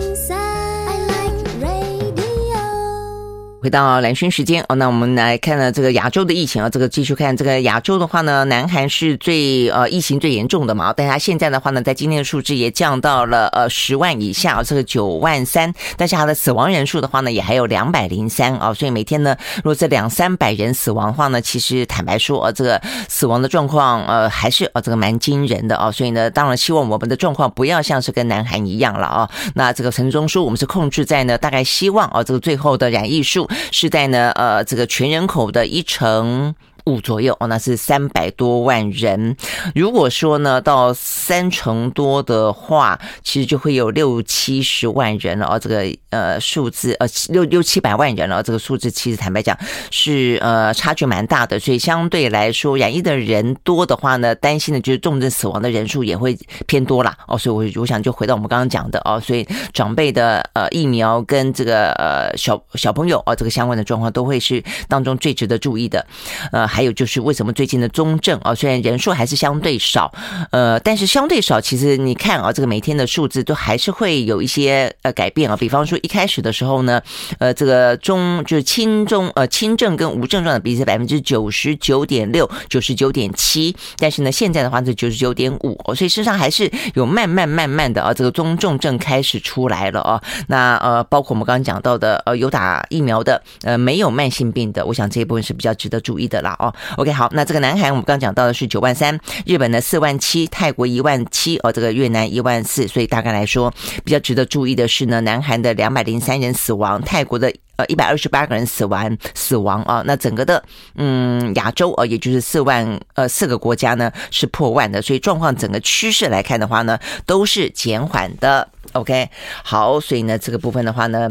[3.62, 4.64] 回到蓝轩时间。
[4.68, 18.56] 哦，那我们来看呢这个亚洲的疫情啊，这个继续看这个亚洲的话呢，南韩是最呃疫情最严重的嘛，但是它现在的话呢，在今天的数字也降到了呃十万以下，这个九万三，但是它的死亡人数的话呢，也还有两百零三。
[18.56, 25.76] 啊，所以每天呢，如果这两三百人死亡的话呢，其实坦白说啊，这个死亡的状况呃还是啊这个蛮惊人的。
[25.76, 33.48] 啊，所以呢，当然希望我们的状况不要像是跟南韩一样了啊，那这个陈中说我们是控制在呢大概希望啊这个最后的染疫数。
[33.70, 36.54] 是在呢，呃，这个全人口的一成
[36.86, 39.36] 五左右哦，那是三百多万人。
[39.74, 45.58] 如果说呢，到三成多的话，其实就会有六七十万人了哦。
[45.58, 49.56] 这个呃数字呃六六七百万人了，这个数字其实坦白讲
[49.90, 51.60] 是呃差距蛮大的。
[51.60, 57.16] 所以相对来说，染疫的人多的话呢，担心的就是重症死亡的人数也会偏多啦。
[57.28, 57.38] 哦。
[57.38, 66.04] 所以我我想就回到我们刚刚讲的哦，所以长辈的呃疫苗跟这个呃小小朋友哦这个相关的状况都会是当中最值得注意的
[66.50, 66.71] 呃。
[66.72, 70.10] 还有就是为什么最近的中症啊，虽然人数还是相对少，
[70.50, 75.54] 呃，但是相对少，其实你看啊，这个每天的数字都还是会有一些呃改变啊。
[75.54, 77.02] 比方说一开始的时候呢，
[77.38, 90.22] 呃，这个中就是轻中呃轻症跟无症状的比例是百分之九十九点六、九十九点七，但是呢现在的话是九十九点五，所以事实上还是有慢慢慢慢的啊，这个中重症开始出来了啊。
[90.46, 96.56] 那呃，包括我们刚刚讲到的呃有打疫苗的呃没有慢性病的，我想这一部分是比较值得注意的啦。
[96.62, 110.62] 哦，OK，好，那这个南韩我们刚讲到的是九万三，日本的四万七，泰国一万七，哦，这个越南一万四，所以大概来说比较值得注意的是呢，南韩的两百零三人死亡，泰国的呃一百二十八个人死亡死亡啊，那整个的
[110.94, 116.96] 嗯亚洲啊也就是四万呃四个国家呢是破万的，所以状况整个趋势来看的话呢
[117.26, 119.28] 都是减缓的，OK，
[119.64, 121.28] 好，所以呢这个部分的话呢。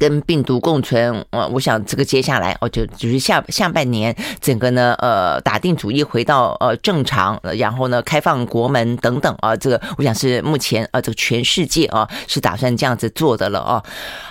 [0.00, 13.82] 跟病毒共存，呃，我想这个接下来哦，就就是下下半年整个呢，呃，打定主意回到呃正常，然后呢，开放国门等等啊，这个我想是目前啊，这个全世界啊是打算这样子做的了啊。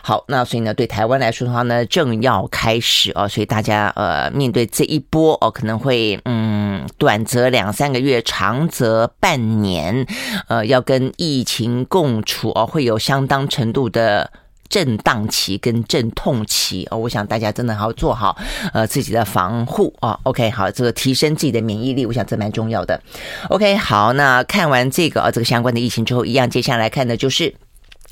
[0.01, 10.03] 好，那所以呢，对台湾来说的话呢，正要开始啊，所以大家呃面对这一波哦，可能会嗯，短则两三个月，长则半年，
[10.47, 14.31] 呃，要跟疫情共处哦，会有相当程度的。
[14.69, 18.37] 震荡期跟阵痛期哦，我想大家真的要做好
[18.71, 20.19] 呃自己的防护啊。
[20.23, 23.01] OK，好，这个提升自己的免疫力，我想这蛮重要的。
[23.49, 27.53] OK，好，那看完这个啊这个相关的疫情之后，一样接下来看的就是。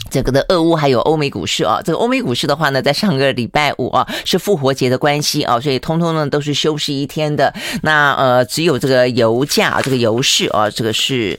[0.10, 7.54] 这个的俄乌还有欧美股市啊，这个欧美股市的话呢，在上个礼拜五啊是复活节的关系啊，所以通通呢都是休息一天的。
[7.82, 11.38] 那呃，只有这个油价，这个油市啊，这个是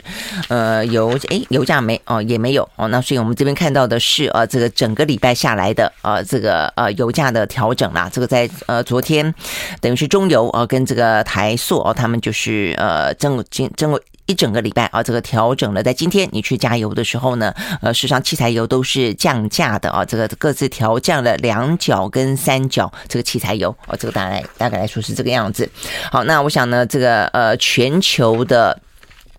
[0.49, 2.87] 呃油诶，油价没哦也没有哦。
[2.89, 9.33] 那所以我们这边看到的是啊，这个整个礼拜下来的啊，这个呃油价的调整啦，这个在呃昨天
[9.81, 13.99] 等于是中油啊跟这个台塑哦，他们就是呃争争争。
[14.29, 15.81] 一整个礼拜啊，这个调整了。
[15.81, 22.91] 在今天你去加油的时候呢，呃，实际上汽柴油都是降价的啊，这个各自调降了两角跟三角。
[23.07, 25.67] 这个汽柴油哦，这个大概大概来说是这个样子。
[26.11, 28.79] 好，那我想呢，这个呃，全球的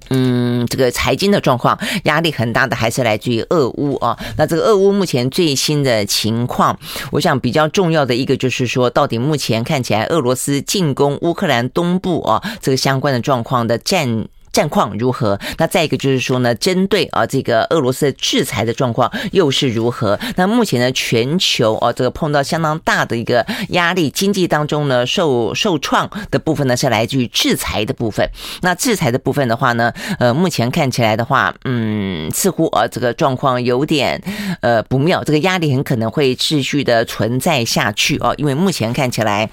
[0.09, 4.18] 嗯，这个财经的状况压力很大的，还是来自于俄乌啊。
[4.37, 6.76] 那这个俄乌目前最新的情况，
[7.12, 14.26] 我想比较重要的一个就是说，到底目前看起来俄罗斯进攻乌克兰东部啊，这个相关的状况的战。
[14.52, 15.38] 战况如何？
[15.58, 20.18] 那再一个就是说呢，针对啊这个俄罗斯的制裁的状况又是如何？
[20.36, 28.28] 那目前呢，全球啊这个碰到相当大的一个压力，经济当中呢受受创的部分呢是来自于制裁的部分。
[28.62, 34.22] 那制裁的部分的话呢，呃，目前看起来的话，嗯，似乎啊这个状况有点
[34.60, 39.48] 呃不妙，这个压力很可能会持续的存在下去哦，因为目前看起来。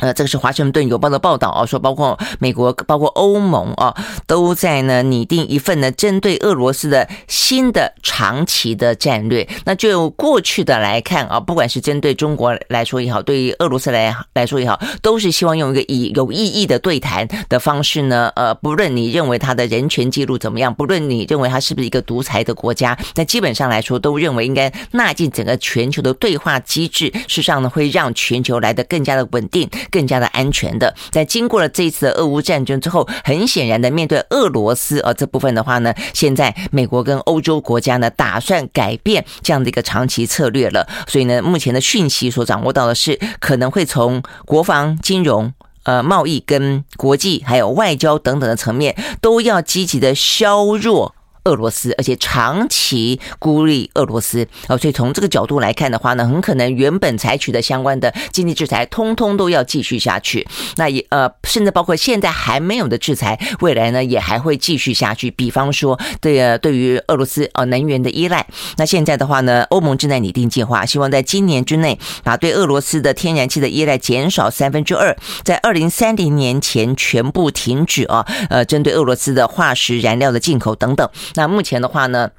[0.00, 9.48] 呃，这个是华盛顿邮报的报道啊，说包括美国、包括欧盟啊，都在呢拟定一份呢针对俄罗斯的新的长期的战略。
[9.64, 29.66] 那就过去的来看啊，不管是针对中国来说也好，对于俄罗斯来来说也好，都是希望用一个以有意义的对谈的方式呢，呃，不论你认为他的人权记录怎么样，不论你认为他是不是一个独裁的国家，但基本上来说，都认为应该纳进整个全球的对话机制，事实上呢，会让全球来得更加的稳定。
[29.90, 40.86] 更加的安全的，在经过了这一次的俄乌战争之后，很显然的面对俄罗斯啊这部分的话呢，现在美国跟欧洲国家呢打算改变这样的一个长期策略了。
[41.06, 51.15] 所以呢，目前的讯息所掌握到的是，可能会从国防、金融、呃贸易跟国际还有外交等等的层面，都要积极的削弱。
[51.46, 60.46] 俄罗斯，而且长期孤立俄罗斯啊，所以从这个角度来看的话呢，很可能原本采取的相关的经济制裁，通通都要继续下去。
[60.76, 65.30] 那也呃，甚至包括现在还没有的制裁，未来呢也还会继续下去。
[65.30, 81.08] 比方说，对呃，对于俄罗斯呃能源的依赖，那现在的话呢，欧盟正在拟定计划，希望在今年之内把对俄罗斯的天然气的依赖减少三分之二，在二零三零年前全部停止啊，呃，针对俄罗斯的化石燃料的进口等等。
[81.36, 82.30] 那目前的话呢，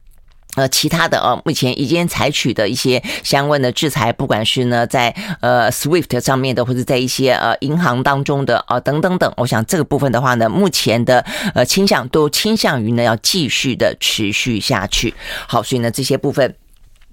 [0.55, 15.13] 呃，其他的啊，目前已经采取的一些相关的制裁，不管是呢在呃 SWIFT 上面的，或者在一些呃银行当中的啊等等等，我想这个部分的话呢，目前的呃倾向都倾向于呢要继续的持续下去。
[15.47, 16.55] 好，所以呢这些部分。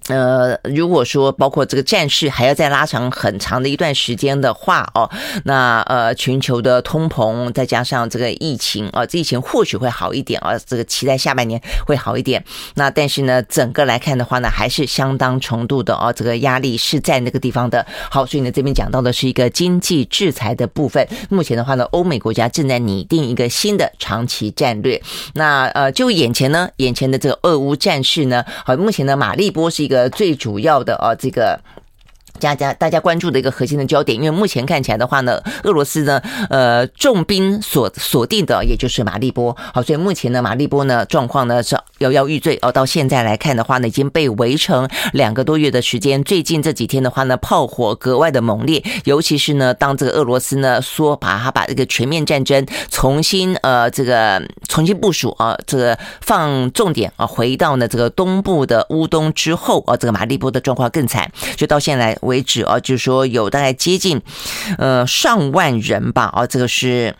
[0.08, 5.10] 呃，如果说包括这个战事还要再拉长很长的一段时间的话哦，
[5.44, 12.44] 那呃，全球的通膨再加上这个疫情啊，这疫情或许会好一点啊，这个期待下半年会好一点。
[12.74, 17.86] 那但是呢，整个来看的话呢，还是相当程度的啊，这个压力是在那个地方的。
[18.10, 21.08] 好，所以呢，这边讲到的是一个经济制裁的部分。
[21.30, 25.00] 目前的话呢，欧美国家正在拟定一个新的长期战略。
[25.32, 29.93] 那呃，就眼前呢，眼前的这个俄乌战事呢，好，目前的马利波是一个。
[29.94, 31.61] 呃，最主要的啊，这个。
[32.40, 36.20] 大家大家关注的一个核心的焦点，因为目前看起来的话呢，俄罗斯呢，
[36.51, 42.70] 呃，重兵锁锁定的也就是马利波，好，所以目前呢，马利波呢状况呢是摇摇欲坠哦。
[42.70, 46.23] 到现在来看的话呢，已经被围城两个多月的时间。
[46.25, 62.18] 最近这几天的话呢，炮火格外的猛烈，尤其是呢，当这个俄罗斯呢说把它把这个全面战争重新呃这个重新部署啊，这个放重点啊，回到呢这个东部的乌东之后啊，这个马利波的状况更惨，就到现在。
[62.24, 64.20] 为止啊，就是说有大概接近
[64.78, 67.14] 呃上万人吧啊，这个是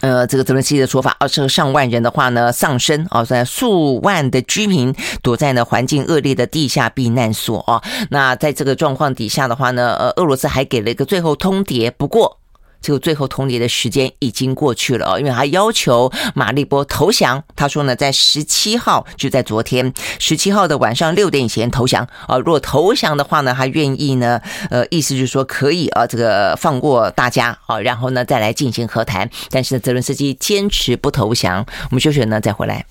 [0.00, 7.82] 呃，这个泽伦斯基的说法，啊，这个上万人的话呢，丧生啊，在数万的居民躲在呢环境恶劣的地下避难所啊。
[8.10, 12.38] 那在这个状况底下的话呢，呃，俄罗斯还给了一个最后通牒，不过。
[12.80, 17.42] 这个最后通牒的时间已经过去了哦，因为他要求马利波投降。
[17.56, 22.38] 他说呢，在十七号，就在昨天十七号的晚上六点以前投降啊。
[22.38, 29.28] 如果投降的话呢，他愿意呢，呃，意思就是说可以啊，这个放过大家啊，然后呢再来进行和谈。
[29.50, 31.66] 但是呢，泽伦斯基坚持不投降。
[31.90, 32.86] 我们休息呢，再回来。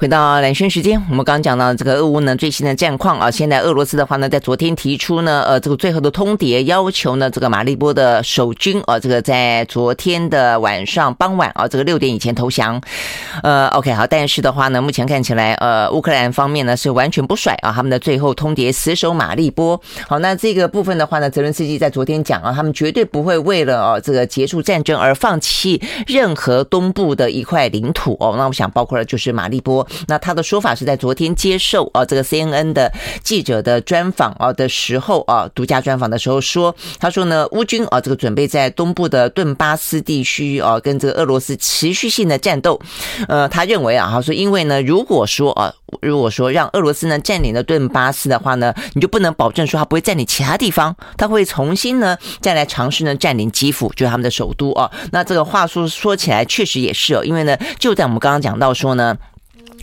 [0.00, 12.80] 回到蓝轩时间，我们刚刚讲到这个俄乌呢最新的战况啊，现在俄罗斯的话呢，在昨天提出呢，呃，这个最后的通牒，要求呢这个马利波的守军啊，这个在昨天的晚上傍晚啊，这个六点以前投降。
[13.42, 19.80] 呃，OK 好，但是的话呢，目前看起来，呃，乌克兰方面呢是完全不甩啊，他们的最后通牒死守马利波。
[20.06, 28.36] 好，那这个部分的话呢，泽伦斯基在昨天讲啊，他们绝对不会为了啊这个结束战争而放弃任何东部的一块领土哦。
[28.38, 29.84] 那我想包括了就是马利波。
[30.06, 42.80] 那他的说法是在昨天接受啊这个 CNN 的记者的专访啊的时候啊独家专访的时候说，他说呢乌军啊这个准备在东部的顿巴斯地区啊跟这个俄罗斯持续性的战斗，
[43.28, 45.72] 呃他认为啊他说因为呢如果说啊
[46.02, 54.90] 如果说让俄罗斯呢占领了顿巴斯的话呢，你就不能保证说他不会占领其他地方，他会重新呢再来尝试呢占领基辅，就是他们的首都啊。
[55.12, 59.16] 那这个话说说起来确实也是哦，因为呢就在我们刚刚讲到说呢。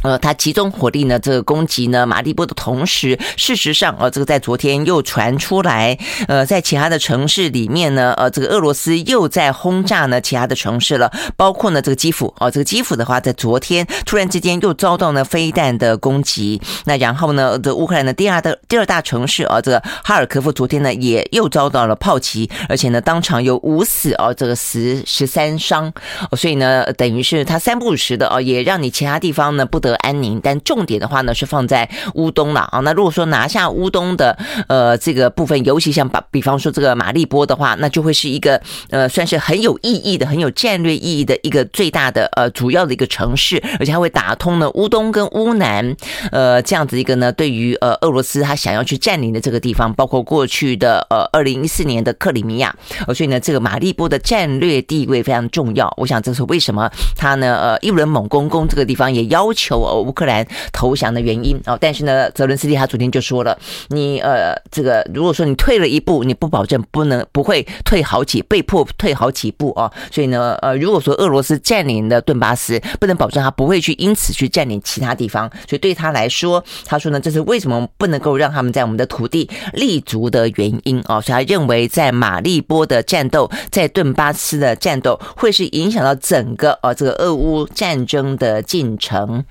[0.06, 5.98] 呃，他集中火力呢，这个攻击呢马利波的同时，事实上，呃，这个在昨天又传出来，
[6.28, 25.92] 呃，在其他的城市里面呢，呃，这个俄罗斯又在轰炸呢其他的城市了，包括呢这个基辅，哦，这个基辅的话，在昨天突然之间又遭到呢飞弹的攻击，那然后呢，这乌克兰的第二的第二大城市啊，这个哈尔科夫昨天呢也又遭到了炮击，而且呢当场有五死哦，这个十十三伤，
[26.38, 29.95] 所以呢等于是他三不五时的哦，也让你其他地方呢不得。
[29.98, 32.80] 安宁，但重点的话呢是放在乌东了啊。
[32.80, 34.38] 那如果说拿下乌东的
[34.68, 45.96] 呃这个部分，尤其像把比方说这个马利波的话，那就会是一个呃算是很有意义的、很有战略意义的一个最大的呃主要的一个城市，而且它会打通了乌东跟乌南
[46.32, 52.76] 呃这样子一个呢，对于呃俄罗斯他想要去占领的这个地方，包括过去的呃二零一四年的克里米亚，
[53.14, 55.94] 所以呢这个马利波的战略地位非常重要。
[55.98, 59.85] 我想这是为什么他呢呃一轮猛攻攻这个地方，也要求。
[59.94, 63.58] 乌克兰投降的原因哦，但是呢，泽伦斯基他昨天就说了，
[63.90, 69.92] 你呃，这个如果说你退了一步，你不保证不能不会退好几，被迫退好几步哦。
[70.12, 75.50] 所以呢，呃，如果说俄罗斯占领了顿巴斯，不能保证他不会去因此去占领其他地方。
[75.68, 81.22] 所以对他来说，他说呢，这是为什么不能够让他们在我们的土地立足的原因哦。
[81.22, 89.44] 所以他认为，在马利波的战斗，在顿巴斯的战斗，会是影响到整个呃这个俄乌战争的进程。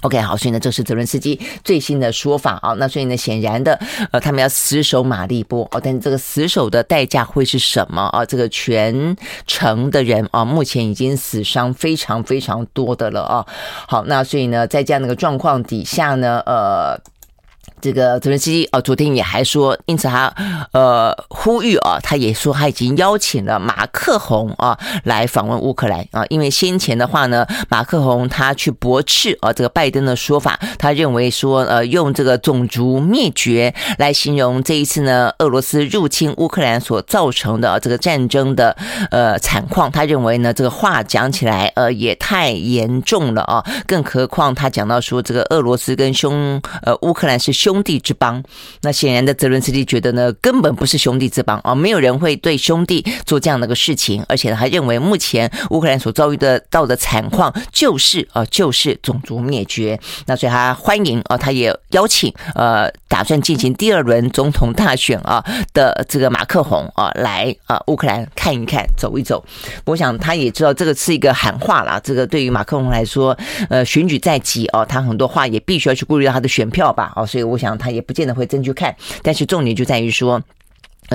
[0.00, 2.72] OK，好，所以呢，这是泽伦斯基最新的说法啊。
[2.72, 3.78] 那所以呢，显然的，
[4.10, 8.24] 呃，他们要死守马利波哦，但是这个死守的代价会是什么啊？
[8.24, 9.16] 这个全
[9.46, 13.46] 城的人啊，目前已经死伤非常非常多的了啊。
[13.86, 17.00] 好，那所以呢，在这样的一个状况底下呢，呃。
[17.82, 20.32] 这个泽伦斯基哦，昨天也还说，因此他
[20.72, 38.76] 呃呼吁啊，他也说他已经邀请了马克宏啊来访问乌克兰啊，因为先前的话呢，马克宏他去驳斥啊这个拜登的说法，他认为说呃用这个种族灭绝来形容这一次呢俄罗斯入侵乌克兰所造成的这个战争的
[39.10, 47.71] 呃惨况，他认为呢这个话讲起来呃也太严重了啊，更何况他讲到说这个俄罗斯跟兄呃乌克兰是兄。
[47.72, 48.42] 兄弟之邦，
[48.82, 59.98] 那显然的泽伦斯基觉得呢，根本不是兄弟之邦啊，没有人会对兄弟做这样的个事情，而且呢，还认为目前乌克兰所遭遇的到的惨况就是啊，就是种族灭绝。
[60.26, 65.42] 那所以他欢迎啊，他也邀请呃，打算进行第二轮总统大选啊
[65.72, 69.42] 的这个马克宏啊来啊乌克兰看一看，走一走。
[69.86, 73.34] 我想他也知道这个是一个喊话啦，这个对于马克宏来说，
[73.70, 77.61] 呃，选举在即哦，他很多话也必须要去顾虑到他的选票吧，哦，所以我。
[77.62, 80.42] 想他也不见得会真去看，但是重点就在于说。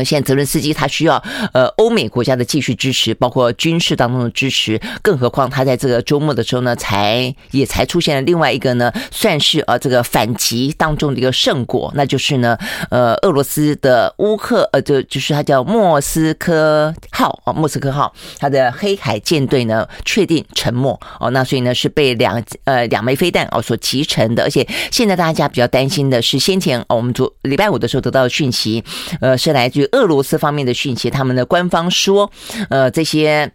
[0.03, 1.21] 现在泽伦斯基他需要
[1.53, 12.57] 呃欧美国家的继续支持，包括军事当中的支持，更何况他在这个周末的时候呢，才也才出现了另外一个呢，算是呃这个反击当中的一个胜果，那就是呢，
[12.89, 28.83] 呃俄罗斯的乌克呃就就是他叫莫斯科号啊，莫斯科号，他的黑海舰队呢确定沉没哦，那所以呢是被两呃两枚飞弹哦所击沉的，而且现在大家比较担心的是先前哦我们昨礼拜五的时候得到的讯息，
[29.21, 29.86] 呃是来自于。
[29.91, 32.31] 俄罗斯方面的讯息，他们的官方说，
[32.69, 33.51] 呃，这些。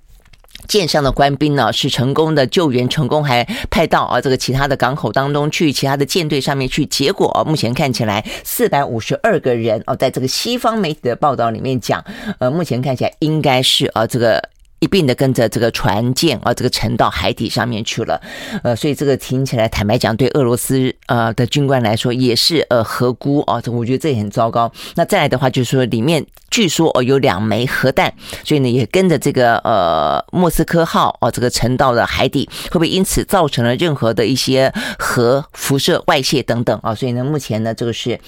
[0.69, 6.87] 舰上的官兵呢是成功的救援成功，还派到啊这个其他的港口当中去，其他的舰队上面去。
[6.87, 12.05] 结果啊，目前看起来四百五十二个人哦，在这个西方媒体的报道里面讲，
[12.39, 14.41] 呃，目前看起来应该是啊这个。
[14.83, 18.21] 一并的跟着这个船舰啊，这个沉到海底上面去了，
[18.65, 24.71] 呃，所以这个听起来，坦白讲，对俄罗斯呃的军官来说也是呃合估啊，这我觉得这也很糟糕。
[24.97, 28.13] 那再来的话，就是说里面据说哦有两枚核弹，
[28.43, 36.93] 所以呢也跟着这个呃莫斯科号哦这个沉到了海底，会不会因此造成了任何的一些核辐射外泄等等啊？
[36.93, 38.19] 所以呢，目前呢这个是。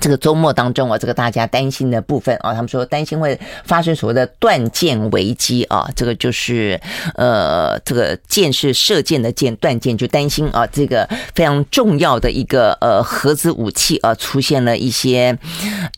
[0.00, 6.80] 这个周末当中啊，这个大家担心的部分啊，他们说担心会发生所谓的断箭危机啊，这个就是
[7.14, 15.36] 呃，这个箭是射箭的箭，断箭就担心啊，这个非常重要的一个呃核子武器啊，出现了一些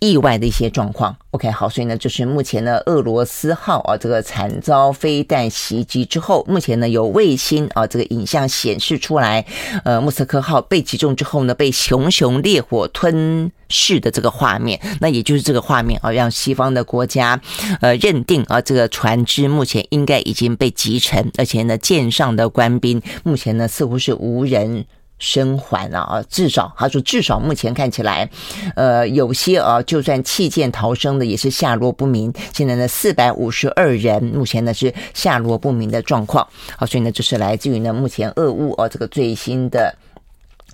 [0.00, 1.16] 意外的一些状况。
[1.32, 9.46] OK，好，所以呢，就是目前呢，俄罗斯号啊，这个惨遭飞弹袭击之后，目前呢有卫星啊，这个影像显示出来，
[9.84, 17.40] 呃，莫斯科号被击中之后呢，被熊熊烈火吞噬的这个画面，那也就是这个画面啊，让西方的国家
[17.80, 24.84] 呃认定啊，这个船只目前应该已经被击沉，而且呢，舰上的官兵目前呢似乎是无人。
[25.20, 26.24] 生还了啊！
[26.28, 28.28] 至少他说，至少目前看起来，
[28.74, 32.32] 呃，有些啊，就算弃舰逃生的也是下落不明。
[32.52, 36.44] 现在呢，四百五十二人目前呢是下落不明的状况。
[36.76, 39.94] 好，所以呢，这是来自于呢目前俄乌啊这个最新的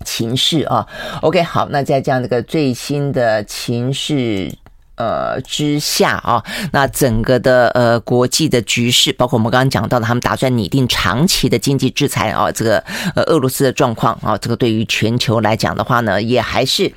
[0.04, 0.86] 情势啊。
[1.20, 4.50] OK，好，那在这样的一个最新的情势。
[4.96, 6.42] 呃，之下啊，
[6.72, 12.82] 那整个的呃国际的局势，包括我们刚刚讲到的，他们打算拟定长期的经济制裁啊，这个
[13.14, 16.90] 呃俄罗斯的状况啊，这个对于全球来讲的话呢，也还是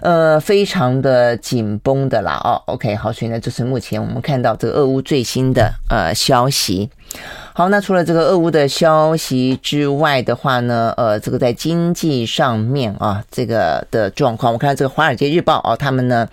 [0.00, 2.40] 呃非常的紧绷的啦。
[2.42, 6.88] 哦，OK，好，所以呢，这是目前我们看到这个俄乌最新的呃消息。
[7.52, 16.26] 好，那除了这个俄乌的消息之外的话呢，呃，这个在经济上面啊，这个的状况，我看到这个《华尔街日报》啊，他们呢。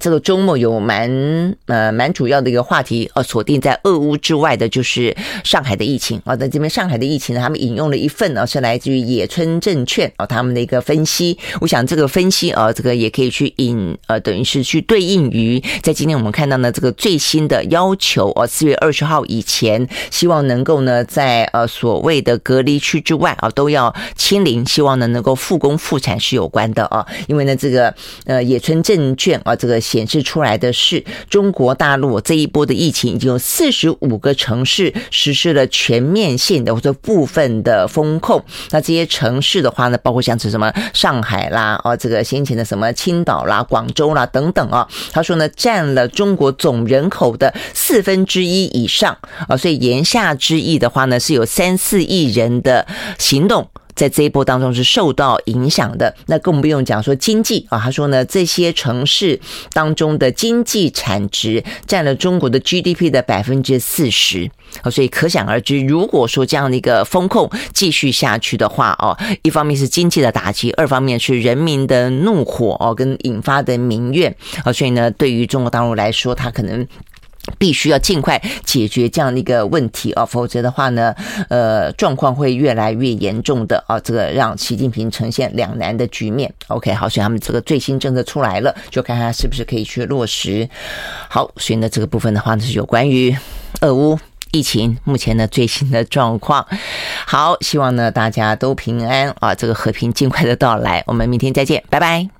[0.00, 6.34] 这个周末有蛮呃蛮主要的一个话题，呃，锁定在俄乌之外的，就是上海的疫情啊。
[6.34, 11.38] 在这边上海的疫情呢，他们引用了一份呢，是来自于野村证券啊他们的一个分析。
[11.60, 27.06] 我想这个分析啊，这个也可以去引呃，等于是去对应于在今天我们看到呢这个最新的要求啊，四月二十号以前，希望能够呢在呃所谓的隔离区之外啊都要清零，希望呢能够复工复产是有关的啊。
[27.26, 27.94] 因为呢这个
[28.24, 29.78] 呃野村证券啊这个。
[29.90, 38.40] 显示出来的是，中国大陆这一波的疫情已经有四十五个城市实施了全面性的或者部分的封控。
[38.70, 44.86] 那这些城市的话呢，包括像是什么上海啦，哦，这个先前的什么青岛啦、广州啦等等啊。
[45.10, 49.18] 他说呢，占了中国总人口的四分之一以上
[49.48, 49.56] 啊。
[49.56, 52.86] 所以言下之意的话呢，是有三四亿人的
[53.18, 53.68] 行动。
[54.00, 57.78] 在这一波当中是受到影响的，那更不用讲说经济啊。
[57.78, 59.38] 他说呢，这些城市
[59.74, 74.34] 当中的经济产值占了中国的 GDP 的百分之四十啊，所以可想而知，如果说这样的一个风控继续下去的话哦，一方面是经济的打击，二方面是人民的怒火哦，跟引发的民怨
[74.64, 76.88] 啊，所以呢，对于中国大陆来说，它可能。
[77.58, 81.14] 必须要尽快解决这样的一个问题啊，否则的话呢，
[81.48, 86.52] 呃，状况会越来越严重的啊，这个让习近平呈现两难的局面。
[86.68, 90.68] OK，好，所以他们这个最新政策出来了，就看看是不是可以去落实。
[91.28, 93.34] 好，所以呢，这个部分的话呢，是有关于
[93.80, 94.18] 俄乌
[94.52, 96.66] 疫情目前的最新的状况。
[97.26, 101.02] 好，希望呢大家都平安啊，这个和平尽快的到来。
[101.06, 102.39] 我们明天再见，拜拜。